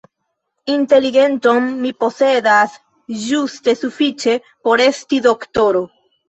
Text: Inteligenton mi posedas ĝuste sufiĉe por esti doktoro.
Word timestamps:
Inteligenton 0.75 1.67
mi 1.83 1.91
posedas 2.03 2.79
ĝuste 3.27 3.77
sufiĉe 3.83 4.35
por 4.71 4.85
esti 4.87 5.21
doktoro. 5.29 5.85